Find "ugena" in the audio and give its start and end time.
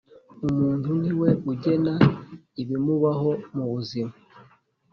1.51-1.93